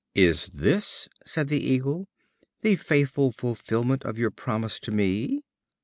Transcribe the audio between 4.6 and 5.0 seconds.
to